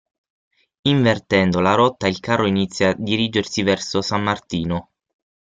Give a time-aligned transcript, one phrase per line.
[0.89, 4.93] Invertendo la rotta il carro inizia a dirigersi verso San Martino.